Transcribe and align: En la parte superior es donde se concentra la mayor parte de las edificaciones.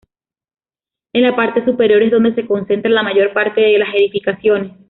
En 1.13 1.21
la 1.21 1.35
parte 1.35 1.63
superior 1.63 2.01
es 2.01 2.09
donde 2.09 2.33
se 2.33 2.47
concentra 2.47 2.89
la 2.89 3.03
mayor 3.03 3.33
parte 3.33 3.61
de 3.61 3.77
las 3.77 3.93
edificaciones. 3.93 4.71